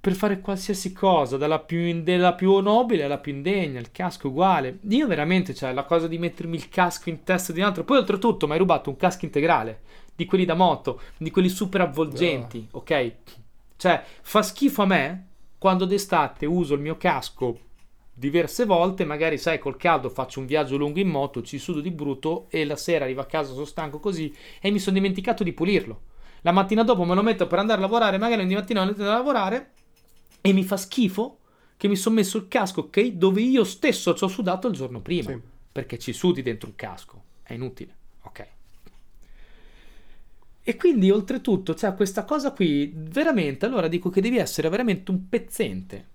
per 0.00 0.14
fare 0.14 0.40
qualsiasi 0.40 0.94
cosa, 0.94 1.36
dalla 1.36 1.58
più, 1.58 2.02
dalla 2.02 2.32
più 2.32 2.58
nobile 2.60 3.04
alla 3.04 3.18
più 3.18 3.34
indegna, 3.34 3.78
il 3.78 3.92
casco 3.92 4.28
uguale. 4.28 4.78
Io 4.88 5.06
veramente, 5.06 5.54
cioè, 5.54 5.74
la 5.74 5.84
cosa 5.84 6.08
di 6.08 6.16
mettermi 6.16 6.56
il 6.56 6.70
casco 6.70 7.10
in 7.10 7.22
testa 7.22 7.52
di 7.52 7.60
un 7.60 7.66
altro, 7.66 7.84
poi 7.84 7.98
oltretutto 7.98 8.46
mi 8.46 8.54
hai 8.54 8.58
rubato 8.58 8.88
un 8.88 8.96
casco 8.96 9.26
integrale, 9.26 9.80
di 10.16 10.24
quelli 10.24 10.46
da 10.46 10.54
moto, 10.54 11.00
di 11.18 11.30
quelli 11.30 11.50
super 11.50 11.82
avvolgenti, 11.82 12.66
oh. 12.70 12.78
ok? 12.78 13.12
Cioè, 13.76 14.02
fa 14.22 14.42
schifo 14.42 14.82
a 14.82 14.86
me 14.86 15.26
quando 15.58 15.84
d'estate 15.84 16.46
uso 16.46 16.74
il 16.74 16.80
mio 16.80 16.96
casco 16.96 17.58
diverse 18.14 18.64
volte, 18.64 19.04
magari 19.04 19.38
sai 19.38 19.58
col 19.58 19.76
caldo 19.76 20.08
faccio 20.08 20.40
un 20.40 20.46
viaggio 20.46 20.76
lungo 20.76 20.98
in 20.98 21.08
moto, 21.08 21.42
ci 21.42 21.58
sudo 21.58 21.80
di 21.80 21.90
brutto 21.90 22.46
e 22.50 22.64
la 22.64 22.76
sera 22.76 23.04
arrivo 23.04 23.20
a 23.22 23.26
casa 23.26 23.52
sono 23.52 23.64
stanco 23.64 23.98
così 23.98 24.34
e 24.60 24.70
mi 24.70 24.78
sono 24.78 24.96
dimenticato 24.96 25.42
di 25.42 25.52
pulirlo. 25.52 26.00
La 26.42 26.52
mattina 26.52 26.82
dopo 26.84 27.04
me 27.04 27.14
lo 27.14 27.22
metto 27.22 27.46
per 27.46 27.58
andare 27.58 27.78
a 27.78 27.82
lavorare, 27.82 28.18
magari 28.18 28.42
ogni 28.42 28.54
mattina 28.54 28.84
non 28.84 28.94
a 28.98 29.04
lavorare 29.04 29.72
e 30.40 30.52
mi 30.52 30.64
fa 30.64 30.76
schifo 30.76 31.38
che 31.76 31.88
mi 31.88 31.96
sono 31.96 32.16
messo 32.16 32.36
il 32.36 32.48
casco, 32.48 32.80
ok? 32.80 33.00
Dove 33.12 33.40
io 33.40 33.64
stesso 33.64 34.14
ci 34.14 34.24
ho 34.24 34.28
sudato 34.28 34.68
il 34.68 34.74
giorno 34.74 35.00
prima. 35.00 35.30
Sì. 35.30 35.40
Perché 35.72 35.98
ci 35.98 36.12
sudi 36.12 36.42
dentro 36.42 36.68
un 36.68 36.74
casco. 36.74 37.22
È 37.42 37.54
inutile, 37.54 37.96
ok? 38.22 38.46
E 40.62 40.76
quindi, 40.76 41.10
oltretutto, 41.10 41.74
cioè, 41.74 41.94
questa 41.94 42.24
cosa 42.24 42.52
qui, 42.52 42.92
veramente, 42.94 43.64
allora 43.64 43.88
dico 43.88 44.10
che 44.10 44.20
devi 44.20 44.36
essere 44.36 44.68
veramente 44.68 45.10
un 45.10 45.26
pezzente. 45.28 46.08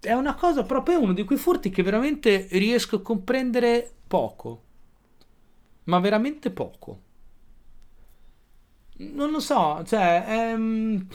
È 0.00 0.12
una 0.12 0.34
cosa 0.34 0.64
proprio, 0.64 1.00
uno 1.00 1.14
di 1.14 1.24
quei 1.24 1.38
furti 1.38 1.70
che 1.70 1.82
veramente 1.82 2.46
riesco 2.50 2.96
a 2.96 3.00
comprendere 3.00 3.90
poco. 4.06 4.62
Ma 5.84 5.98
veramente 5.98 6.50
poco. 6.50 7.00
Non 8.98 9.30
lo 9.30 9.40
so, 9.40 9.82
cioè, 9.86 10.24
ehm 10.28 11.06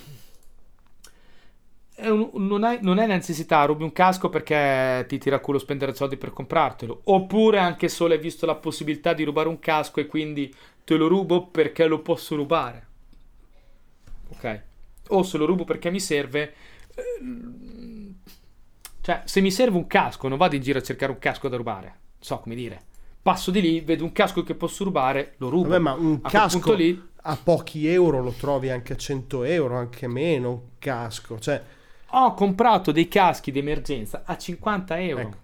un- 2.09 2.29
non, 2.33 2.63
hai- 2.63 2.79
non 2.81 2.99
è 2.99 3.05
necessità, 3.07 3.63
rubi 3.65 3.83
un 3.83 3.91
casco 3.91 4.29
perché 4.29 5.05
ti 5.07 5.17
tira 5.17 5.37
a 5.37 5.39
culo 5.39 5.59
spendere 5.59 5.93
soldi 5.93 6.17
per 6.17 6.31
comprartelo. 6.33 7.01
Oppure 7.05 7.59
anche 7.59 7.89
solo 7.89 8.13
hai 8.13 8.19
visto 8.19 8.45
la 8.45 8.55
possibilità 8.55 9.13
di 9.13 9.23
rubare 9.23 9.47
un 9.49 9.59
casco 9.59 9.99
e 9.99 10.05
quindi 10.07 10.53
te 10.83 10.95
lo 10.95 11.07
rubo 11.07 11.47
perché 11.47 11.85
lo 11.87 11.99
posso 12.01 12.35
rubare. 12.35 12.87
Ok? 14.29 14.61
O 15.09 15.23
se 15.23 15.37
lo 15.37 15.45
rubo 15.45 15.63
perché 15.63 15.89
mi 15.91 15.99
serve. 15.99 16.53
ehm, 16.95 18.15
Cioè, 19.01 19.21
se 19.25 19.41
mi 19.41 19.51
serve 19.51 19.77
un 19.77 19.87
casco, 19.87 20.27
non 20.29 20.37
vado 20.37 20.55
in 20.55 20.61
giro 20.61 20.79
a 20.79 20.81
cercare 20.83 21.11
un 21.11 21.19
casco 21.19 21.49
da 21.49 21.57
rubare. 21.57 21.95
So 22.19 22.39
come 22.39 22.55
dire. 22.55 22.81
Passo 23.21 23.51
di 23.51 23.61
lì, 23.61 23.81
vedo 23.81 24.03
un 24.03 24.11
casco 24.11 24.43
che 24.43 24.55
posso 24.55 24.83
rubare, 24.83 25.33
lo 25.37 25.49
rubo. 25.49 25.69
Vabbè, 25.69 25.79
ma 25.79 25.93
un 25.93 26.21
a 26.21 26.29
casco 26.29 26.73
lì 26.73 27.01
a 27.25 27.37
pochi 27.41 27.87
euro 27.87 28.21
lo 28.21 28.31
trovi 28.31 28.69
anche 28.69 28.93
a 28.93 28.97
100 28.97 29.43
euro, 29.43 29.75
anche 29.77 30.07
meno, 30.07 30.49
un 30.51 30.59
casco. 30.79 31.39
Cioè, 31.39 31.61
ho 32.15 32.33
comprato 32.33 32.91
dei 32.91 33.07
caschi 33.07 33.51
di 33.51 33.59
emergenza 33.59 34.23
a 34.25 34.37
50 34.37 34.99
euro. 35.01 35.21
Ecco. 35.21 35.37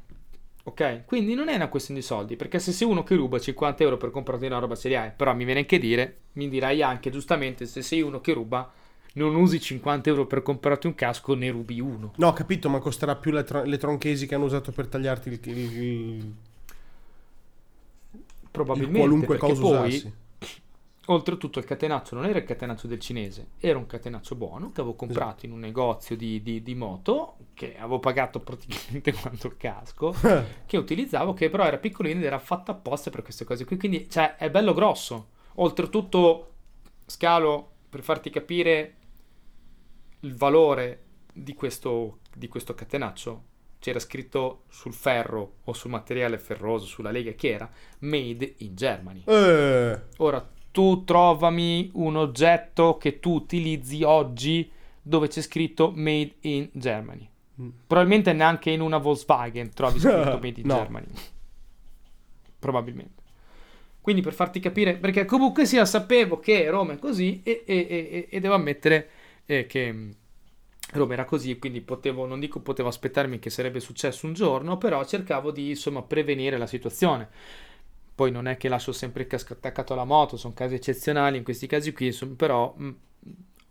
Ok? 0.65 1.05
Quindi 1.05 1.33
non 1.33 1.49
è 1.49 1.55
una 1.55 1.67
questione 1.69 1.99
di 1.99 2.05
soldi, 2.05 2.35
perché 2.35 2.59
se 2.59 2.71
sei 2.71 2.87
uno 2.87 3.03
che 3.03 3.15
ruba 3.15 3.39
50 3.39 3.81
euro 3.83 3.97
per 3.97 4.11
comprarti 4.11 4.45
una 4.45 4.59
roba 4.59 4.75
ce 4.75 4.87
li 4.89 4.95
hai, 4.95 5.11
però 5.15 5.33
mi 5.33 5.43
viene 5.45 5.61
anche 5.61 5.79
dire, 5.79 6.17
mi 6.33 6.47
dirai 6.47 6.83
anche 6.83 7.09
giustamente, 7.09 7.65
se 7.65 7.81
sei 7.81 8.01
uno 8.01 8.21
che 8.21 8.33
ruba, 8.33 8.71
non 9.13 9.33
usi 9.35 9.59
50 9.59 10.09
euro 10.09 10.27
per 10.27 10.43
comprarti 10.43 10.85
un 10.85 10.93
casco, 10.93 11.33
ne 11.33 11.49
rubi 11.49 11.79
uno. 11.79 12.13
no, 12.17 12.33
capito, 12.33 12.69
ma 12.69 12.77
costerà 12.79 13.15
più 13.15 13.31
le, 13.31 13.43
tro- 13.43 13.63
le 13.63 13.77
tronchesi 13.77 14.27
che 14.27 14.35
hanno 14.35 14.45
usato 14.45 14.71
per 14.71 14.87
tagliarti 14.87 15.29
il, 15.29 15.39
il- 15.45 15.57
il- 15.57 15.73
il 16.21 16.33
Probabilmente. 18.51 18.97
qualunque 18.99 19.37
perché 19.37 19.53
cosa 19.53 19.61
poi, 19.61 19.87
usassi. 19.87 20.13
Oltretutto 21.11 21.59
il 21.59 21.65
catenaccio 21.65 22.15
non 22.15 22.25
era 22.25 22.39
il 22.39 22.45
catenaccio 22.45 22.87
del 22.87 22.99
cinese, 22.99 23.49
era 23.59 23.77
un 23.77 23.85
catenaccio 23.85 24.35
buono 24.35 24.71
che 24.71 24.81
avevo 24.81 24.95
comprato 24.95 25.45
in 25.45 25.51
un 25.51 25.59
negozio 25.59 26.15
di, 26.15 26.41
di- 26.41 26.61
di 26.61 26.75
moto, 26.75 27.37
che 27.53 27.77
avevo 27.77 27.99
pagato 27.99 28.39
praticamente 28.39 29.13
quanto 29.19 29.47
il 29.47 29.57
casco, 29.57 30.13
che 30.65 30.77
utilizzavo, 30.77 31.33
che 31.33 31.49
però 31.49 31.65
era 31.65 31.77
piccolino 31.77 32.19
ed 32.19 32.25
era 32.25 32.39
fatto 32.39 32.71
apposta 32.71 33.09
per 33.09 33.23
queste 33.23 33.43
cose 33.43 33.65
qui. 33.65 33.77
Quindi, 33.77 34.09
cioè, 34.09 34.35
è 34.35 34.49
bello 34.49 34.73
grosso. 34.73 35.29
Oltretutto, 35.55 36.53
scalo 37.05 37.71
per 37.89 38.01
farti 38.01 38.29
capire 38.29 38.95
il 40.21 40.35
valore 40.35 41.03
di 41.33 41.53
questo, 41.53 42.19
di 42.35 42.47
questo 42.47 42.73
catenaccio. 42.75 43.43
C'era 43.79 43.99
scritto 43.99 44.65
sul 44.67 44.93
ferro 44.93 45.55
o 45.63 45.73
sul 45.73 45.89
materiale 45.89 46.37
ferroso, 46.37 46.85
sulla 46.85 47.11
lega 47.11 47.31
che 47.31 47.49
era, 47.49 47.69
made 47.99 48.55
in 48.57 48.75
Germany. 48.75 49.23
Eh, 49.25 49.99
Ora, 50.17 50.45
tu 50.71 51.03
trovami 51.03 51.89
un 51.93 52.15
oggetto 52.15 52.97
che 52.97 53.19
tu 53.19 53.33
utilizzi 53.33 54.03
oggi 54.03 54.69
dove 55.01 55.27
c'è 55.27 55.41
scritto 55.41 55.91
made 55.95 56.35
in 56.41 56.69
Germany. 56.73 57.27
Mm. 57.61 57.69
Probabilmente 57.87 58.33
neanche 58.33 58.69
in 58.69 58.81
una 58.81 58.97
Volkswagen 58.97 59.71
trovi 59.73 59.99
scritto 59.99 60.39
made 60.41 60.59
in 60.61 60.67
No. 60.67 60.75
Germany. 60.75 61.07
Probabilmente. 62.59 63.23
Quindi 64.01 64.21
per 64.21 64.33
farti 64.33 64.59
capire, 64.59 64.95
perché 64.97 65.25
comunque 65.25 65.65
sia 65.65 65.85
sapevo 65.85 66.39
che 66.39 66.69
Roma 66.69 66.93
è 66.93 66.99
così 66.99 67.41
e, 67.43 67.63
e- 67.65 67.87
e- 67.89 68.27
e 68.29 68.39
devo 68.39 68.55
ammettere 68.55 69.09
eh, 69.45 69.65
che 69.65 69.91
mm, 69.91 70.11
Roma 70.93 71.13
era 71.13 71.25
così, 71.25 71.59
quindi 71.59 71.81
potevo, 71.81 72.25
non 72.25 72.39
dico 72.39 72.59
potevo 72.61 72.89
aspettarmi 72.89 73.39
che 73.39 73.49
sarebbe 73.49 73.79
successo 73.79 74.25
un 74.25 74.33
giorno, 74.33 74.77
però 74.77 75.03
cercavo 75.05 75.51
di 75.51 75.69
insomma 75.69 76.01
prevenire 76.01 76.57
la 76.57 76.65
situazione. 76.67 77.29
Poi 78.19 78.31
non 78.31 78.47
è 78.49 78.57
che 78.57 78.67
lascio 78.67 78.91
sempre 78.91 79.21
il 79.21 79.29
casco 79.29 79.53
attaccato 79.53 79.93
alla 79.93 80.03
moto, 80.03 80.35
sono 80.35 80.53
casi 80.53 80.75
eccezionali 80.75 81.37
in 81.37 81.43
questi 81.45 81.67
casi 81.67 81.93
qui, 81.93 82.13
però 82.35 82.73
mh, 82.75 82.89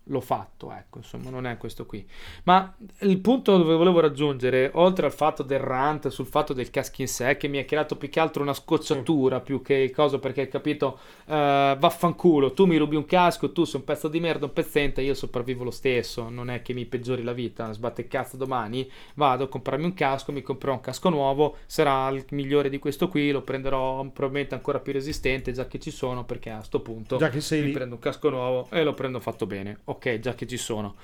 l'ho 0.09 0.21
fatto, 0.21 0.71
ecco, 0.71 0.97
insomma, 0.97 1.29
non 1.29 1.45
è 1.45 1.57
questo 1.57 1.85
qui. 1.85 2.05
Ma 2.43 2.75
il 2.99 3.19
punto 3.19 3.57
dove 3.57 3.75
volevo 3.75 3.99
raggiungere, 3.99 4.71
oltre 4.73 5.05
al 5.05 5.13
fatto 5.13 5.43
del 5.43 5.59
rant, 5.59 6.07
sul 6.09 6.25
fatto 6.25 6.53
del 6.53 6.69
casco 6.69 7.01
in 7.01 7.07
sé, 7.07 7.37
che 7.37 7.47
mi 7.47 7.59
ha 7.59 7.65
creato 7.65 7.95
più 7.95 8.09
che 8.09 8.19
altro 8.19 8.41
una 8.41 8.53
scocciatura 8.53 9.39
più 9.39 9.61
che 9.61 9.75
il 9.75 9.91
coso, 9.91 10.19
perché 10.19 10.41
hai 10.41 10.47
capito, 10.47 10.99
eh, 11.25 11.75
vaffanculo, 11.79 12.53
tu 12.53 12.65
mi 12.65 12.77
rubi 12.77 12.95
un 12.95 13.05
casco, 13.05 13.51
tu 13.51 13.63
sei 13.65 13.79
un 13.79 13.85
pezzo 13.85 14.07
di 14.07 14.19
merda, 14.19 14.45
un 14.45 14.53
pezzente, 14.53 15.01
io 15.01 15.13
sopravvivo 15.13 15.63
lo 15.63 15.71
stesso, 15.71 16.29
non 16.29 16.49
è 16.49 16.61
che 16.61 16.73
mi 16.73 16.85
peggiori 16.85 17.23
la 17.23 17.33
vita, 17.33 17.71
sbatte 17.71 18.07
cazzo 18.07 18.37
domani, 18.37 18.89
vado 19.15 19.43
a 19.45 19.47
comprarmi 19.47 19.85
un 19.85 19.93
casco, 19.93 20.31
mi 20.31 20.41
comprerò 20.41 20.73
un 20.73 20.81
casco 20.81 21.09
nuovo, 21.09 21.57
sarà 21.65 22.09
il 22.09 22.25
migliore 22.31 22.69
di 22.69 22.79
questo 22.79 23.07
qui, 23.07 23.31
lo 23.31 23.41
prenderò 23.41 24.03
probabilmente 24.05 24.55
ancora 24.55 24.79
più 24.79 24.93
resistente, 24.93 25.51
già 25.51 25.67
che 25.67 25.79
ci 25.79 25.91
sono, 25.91 26.25
perché 26.25 26.49
a 26.49 26.61
sto 26.63 26.81
punto 26.81 27.17
già 27.17 27.29
che 27.29 27.41
sei 27.41 27.61
mi 27.61 27.67
lì. 27.67 27.73
prendo 27.73 27.95
un 27.95 28.01
casco 28.01 28.29
nuovo 28.29 28.67
e 28.71 28.83
lo 28.83 28.93
prendo 28.93 29.19
fatto 29.19 29.45
bene. 29.45 29.79
Ok, 29.85 29.98
già 30.19 30.33
che 30.35 30.47
ci 30.47 30.57
sono. 30.57 30.95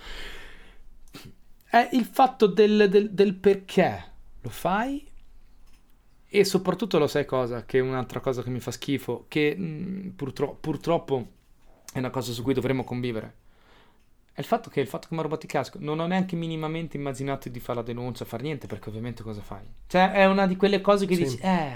È 1.69 1.89
il 1.91 2.05
fatto 2.05 2.47
del, 2.47 2.87
del- 2.89 3.11
del 3.11 3.33
perché 3.35 4.03
lo 4.41 4.49
fai 4.49 5.05
e 6.27 6.43
soprattutto 6.43 6.97
lo 6.97 7.07
sai 7.07 7.25
cosa, 7.25 7.65
che 7.65 7.77
è 7.77 7.81
un'altra 7.81 8.19
cosa 8.19 8.43
che 8.43 8.49
mi 8.49 8.59
fa 8.59 8.71
schifo, 8.71 9.25
che 9.27 9.55
mh, 9.55 10.13
purtro- 10.15 10.55
purtroppo 10.59 11.27
è 11.93 11.99
una 11.99 12.09
cosa 12.09 12.31
su 12.33 12.43
cui 12.43 12.53
dovremmo 12.53 12.83
convivere. 12.83 13.35
È 14.33 14.41
il 14.41 14.45
fatto 14.45 14.69
che 14.69 14.81
il 14.81 14.87
fatto 14.87 15.07
che 15.07 15.13
mi 15.13 15.21
ha 15.21 15.23
rubato 15.23 15.45
il 15.45 15.51
casco 15.51 15.77
non 15.81 15.99
ho 15.99 16.07
neanche 16.07 16.35
minimamente 16.35 16.97
immaginato 16.97 17.47
di 17.47 17.59
fare 17.61 17.79
la 17.79 17.85
denuncia, 17.85 18.25
fare 18.25 18.43
niente, 18.43 18.67
perché 18.67 18.89
ovviamente 18.89 19.23
cosa 19.23 19.41
fai? 19.41 19.63
Cioè, 19.87 20.11
è 20.11 20.25
una 20.25 20.45
di 20.45 20.57
quelle 20.57 20.81
cose 20.81 21.05
che 21.05 21.15
Sì. 21.15 21.23
dici, 21.23 21.37
eh, 21.37 21.71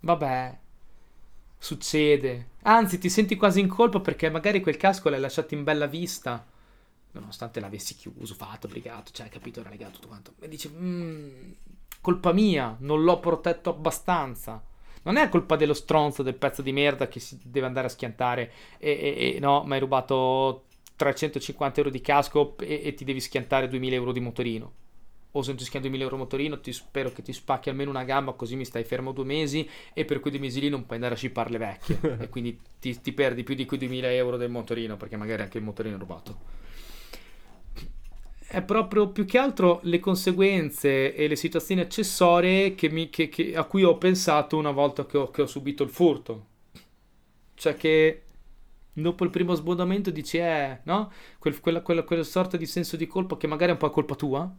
vabbè, 0.00 0.58
succede. 1.58 2.50
Anzi, 2.62 2.98
ti 2.98 3.08
senti 3.08 3.36
quasi 3.36 3.60
in 3.60 3.68
colpa 3.68 4.00
perché 4.00 4.30
magari 4.30 4.60
quel 4.60 4.76
casco 4.76 5.08
l'hai 5.08 5.20
lasciato 5.20 5.54
in 5.54 5.64
bella 5.64 5.86
vista, 5.86 6.44
nonostante 7.12 7.60
l'avessi 7.60 7.94
chiuso, 7.96 8.34
fatto, 8.34 8.66
obbligato, 8.66 9.10
cioè, 9.12 9.28
capito, 9.28 9.60
era 9.60 9.70
legato 9.70 9.92
tutto 9.94 10.08
quanto. 10.08 10.34
E 10.40 10.48
dici, 10.48 10.68
"Mm, 10.68 11.52
colpa 12.00 12.32
mia, 12.32 12.76
non 12.80 13.02
l'ho 13.02 13.18
protetto 13.20 13.70
abbastanza. 13.70 14.62
Non 15.02 15.16
è 15.16 15.28
colpa 15.28 15.56
dello 15.56 15.74
stronzo, 15.74 16.22
del 16.22 16.34
pezzo 16.34 16.62
di 16.62 16.72
merda 16.72 17.06
che 17.08 17.20
si 17.20 17.38
deve 17.44 17.66
andare 17.66 17.86
a 17.86 17.90
schiantare 17.90 18.52
e, 18.78 18.90
e- 18.90 19.34
e 19.36 19.40
no, 19.40 19.62
mi 19.64 19.74
hai 19.74 19.80
rubato 19.80 20.64
350 20.96 21.78
euro 21.78 21.90
di 21.92 22.00
casco 22.00 22.56
e, 22.58 22.80
e 22.84 22.94
ti 22.94 23.04
devi 23.04 23.20
schiantare 23.20 23.68
2000 23.68 23.94
euro 23.94 24.10
di 24.12 24.20
motorino. 24.20 24.72
O 25.36 25.42
se 25.42 25.48
non 25.48 25.58
ti 25.58 25.64
schianti 25.64 25.88
2000 25.88 26.04
euro 26.08 26.16
motorino, 26.16 26.60
ti 26.60 26.72
spero 26.72 27.12
che 27.12 27.22
ti 27.22 27.32
spacchi 27.32 27.68
almeno 27.68 27.90
una 27.90 28.04
gamba, 28.04 28.32
così 28.32 28.56
mi 28.56 28.64
stai 28.64 28.84
fermo 28.84 29.12
due 29.12 29.24
mesi 29.24 29.68
e 29.92 30.04
per 30.04 30.20
quei 30.20 30.32
due 30.32 30.40
mesi 30.40 30.60
lì 30.60 30.68
non 30.68 30.84
puoi 30.84 30.96
andare 30.96 31.14
a 31.14 31.16
scippare 31.16 31.50
le 31.50 31.58
vecchie. 31.58 31.98
e 32.22 32.28
quindi 32.28 32.58
ti, 32.80 33.00
ti 33.00 33.12
perdi 33.12 33.42
più 33.42 33.54
di 33.54 33.66
quei 33.66 33.78
2000 33.78 34.10
euro 34.12 34.36
del 34.36 34.50
motorino, 34.50 34.96
perché 34.96 35.16
magari 35.16 35.42
anche 35.42 35.58
il 35.58 35.64
motorino 35.64 35.96
è 35.96 35.98
rubato. 35.98 36.38
È 38.48 38.62
proprio 38.62 39.08
più 39.10 39.24
che 39.26 39.38
altro 39.38 39.80
le 39.82 39.98
conseguenze 40.00 41.14
e 41.14 41.28
le 41.28 41.36
situazioni 41.36 41.80
accessorie 41.82 42.74
che 42.74 42.88
mi- 42.88 43.10
che- 43.10 43.28
che- 43.28 43.54
a 43.56 43.64
cui 43.64 43.82
ho 43.84 43.98
pensato 43.98 44.56
una 44.56 44.70
volta 44.70 45.04
che 45.04 45.18
ho, 45.18 45.30
che 45.30 45.42
ho 45.42 45.46
subito 45.46 45.82
il 45.82 45.90
furto. 45.90 46.46
Cioè 47.54 47.76
che 47.76 48.22
dopo 48.92 49.24
il 49.24 49.30
primo 49.30 49.54
sbondamento 49.54 50.10
dici, 50.10 50.38
eh, 50.38 50.80
no? 50.84 51.10
Quel- 51.38 51.60
quella, 51.60 51.82
quella, 51.82 52.02
quella 52.04 52.22
sorta 52.22 52.56
di 52.56 52.66
senso 52.66 52.96
di 52.96 53.06
colpa 53.06 53.36
che 53.36 53.46
magari 53.46 53.70
è 53.70 53.74
un 53.74 53.78
po' 53.80 53.90
colpa 53.90 54.14
tua. 54.14 54.54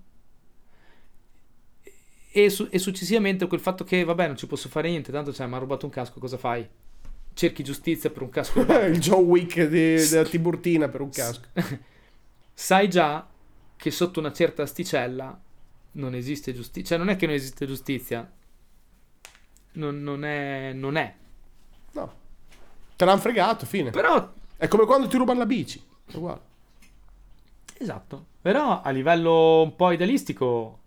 E, 2.38 2.52
su- 2.52 2.68
e 2.70 2.78
successivamente 2.78 3.48
quel 3.48 3.60
fatto 3.60 3.84
che, 3.84 4.04
vabbè, 4.04 4.28
non 4.28 4.38
ci 4.38 4.46
posso 4.46 4.70
fare 4.70 4.90
niente, 4.90 5.12
tanto 5.12 5.34
cioè, 5.34 5.48
mi 5.48 5.56
ha 5.56 5.58
rubato 5.58 5.86
un 5.88 5.92
casco, 5.92 6.20
cosa 6.20 6.38
fai? 6.38 6.68
Cerchi 7.34 7.64
giustizia 7.64 8.12
per 8.12 8.22
un 8.22 8.30
casco 8.30 8.60
il 8.86 9.00
John 9.00 9.24
Wick 9.24 9.64
di- 9.64 10.08
della 10.08 10.24
Tiburtina 10.24 10.88
per 10.88 11.02
un 11.02 11.10
casco. 11.10 11.48
sai 12.54 12.90
già 12.90 13.28
che 13.76 13.90
sotto 13.90 14.20
una 14.20 14.32
certa 14.32 14.62
asticella 14.62 15.40
non 15.94 16.14
esiste 16.14 16.54
giustizia. 16.54 16.96
Cioè, 16.96 16.98
non 17.00 17.10
è 17.10 17.16
che 17.16 17.26
non 17.26 17.34
esiste 17.34 17.66
giustizia. 17.66 18.32
Non, 19.74 20.04
non 20.04 20.24
è. 20.24 20.74
Non 20.74 20.96
è. 20.96 21.16
No. 21.94 22.14
Te 22.96 23.06
l'hanno 23.06 23.20
fregato, 23.20 23.66
fine. 23.66 23.90
Però. 23.90 24.34
È 24.56 24.68
come 24.68 24.86
quando 24.86 25.08
ti 25.08 25.18
rubano 25.18 25.40
la 25.40 25.46
bici. 25.48 25.84
È 26.06 26.16
uguale. 26.16 26.42
Esatto. 27.80 28.26
Però 28.42 28.82
a 28.84 28.90
livello 28.92 29.64
un 29.64 29.76
po' 29.76 29.90
idealistico. 29.90 30.82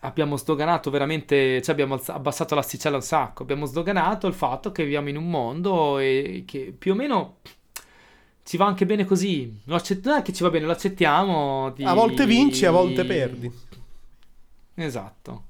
Abbiamo 0.00 0.36
sdoganato 0.36 0.90
veramente. 0.90 1.60
Cioè, 1.62 1.72
abbiamo 1.72 2.00
abbassato 2.06 2.54
l'asticella 2.54 2.96
un 2.96 3.02
sacco. 3.02 3.42
Abbiamo 3.42 3.66
sdoganato 3.66 4.26
il 4.26 4.34
fatto 4.34 4.72
che 4.72 4.82
viviamo 4.84 5.08
in 5.08 5.16
un 5.16 5.28
mondo 5.28 5.98
e 5.98 6.44
che 6.46 6.74
più 6.76 6.92
o 6.92 6.94
meno. 6.94 7.36
Ci 8.42 8.56
va 8.56 8.66
anche 8.66 8.86
bene 8.86 9.04
così. 9.04 9.60
Non 9.64 9.78
è 9.78 10.22
che 10.22 10.32
ci 10.32 10.42
va 10.42 10.50
bene, 10.50 10.64
lo 10.66 10.72
accettiamo. 10.72 11.70
di- 11.70 11.84
A 11.84 11.92
volte 11.94 12.26
vinci, 12.26 12.64
a 12.66 12.70
volte 12.70 13.04
perdi. 13.04 13.52
Esatto. 14.74 15.44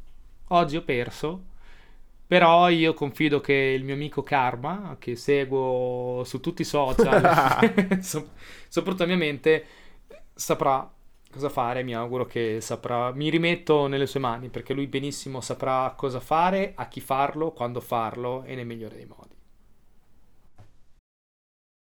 Oggi 0.48 0.76
ho 0.76 0.82
perso, 0.82 1.44
però 2.26 2.68
io 2.68 2.92
confido 2.92 3.40
che 3.40 3.52
il 3.54 3.84
mio 3.84 3.94
amico 3.94 4.22
Karma, 4.22 4.96
che 4.98 5.14
seguo 5.16 6.22
su 6.24 6.40
tutti 6.40 6.62
i 6.62 6.64
social, 6.64 8.02
so- 8.02 8.30
soprattutto 8.68 9.04
la 9.04 9.08
mia 9.08 9.18
mente, 9.18 9.64
saprà 10.34 10.90
cosa 11.30 11.48
fare. 11.48 11.82
Mi 11.82 11.94
auguro 11.94 12.26
che 12.26 12.60
saprà. 12.60 13.12
Mi 13.12 13.30
rimetto 13.30 13.86
nelle 13.86 14.06
sue 14.06 14.20
mani 14.20 14.48
perché 14.48 14.74
lui 14.74 14.86
benissimo 14.86 15.40
saprà 15.40 15.92
cosa 15.96 16.20
fare, 16.20 16.72
a 16.76 16.88
chi 16.88 17.00
farlo, 17.00 17.52
quando 17.52 17.80
farlo 17.80 18.42
e 18.44 18.54
nel 18.54 18.66
migliore 18.66 18.96
dei 18.96 19.06
modi. 19.06 19.29